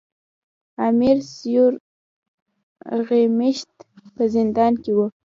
[0.87, 3.59] امیر سیورغتمیش
[4.15, 5.05] په زندان کې وو.